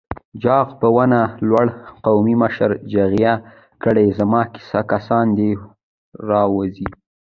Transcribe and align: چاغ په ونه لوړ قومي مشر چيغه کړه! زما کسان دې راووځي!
چاغ 0.43 0.67
په 0.79 0.87
ونه 0.95 1.21
لوړ 1.47 1.67
قومي 2.05 2.35
مشر 2.43 2.69
چيغه 2.91 3.33
کړه! 3.83 4.03
زما 4.19 4.41
کسان 4.93 5.25
دې 5.37 5.51
راووځي! 6.29 6.87